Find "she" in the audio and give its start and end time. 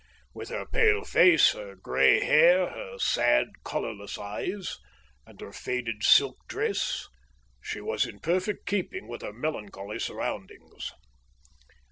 7.61-7.81